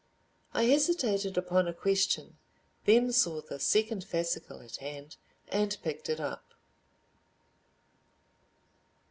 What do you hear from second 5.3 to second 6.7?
and picked it up.)